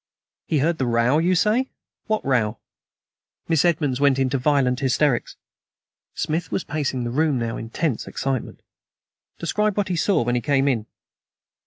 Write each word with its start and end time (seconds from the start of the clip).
"He 0.47 0.57
heard 0.57 0.79
the 0.79 0.87
row, 0.87 1.19
you 1.19 1.35
say. 1.35 1.69
What 2.07 2.25
row?" 2.25 2.57
"Miss 3.47 3.63
Edmonds 3.63 4.01
went 4.01 4.17
into 4.17 4.39
violent 4.39 4.79
hysterics!" 4.79 5.35
Smith 6.15 6.51
was 6.51 6.63
pacing 6.63 7.03
the 7.03 7.11
room 7.11 7.37
now 7.37 7.55
in 7.55 7.69
tense 7.69 8.07
excitement. 8.07 8.63
"Describe 9.37 9.77
what 9.77 9.89
he 9.89 9.95
saw 9.95 10.23
when 10.23 10.33
he 10.33 10.41
came 10.41 10.67
in." 10.67 10.87